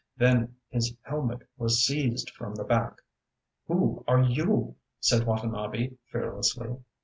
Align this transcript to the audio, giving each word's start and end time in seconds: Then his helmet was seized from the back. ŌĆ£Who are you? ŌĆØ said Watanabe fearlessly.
Then 0.17 0.55
his 0.71 0.95
helmet 1.03 1.47
was 1.57 1.85
seized 1.85 2.31
from 2.31 2.55
the 2.55 2.63
back. 2.63 3.03
ŌĆ£Who 3.69 4.03
are 4.07 4.23
you? 4.23 4.45
ŌĆØ 4.45 4.75
said 4.99 5.27
Watanabe 5.27 5.91
fearlessly. 6.11 6.77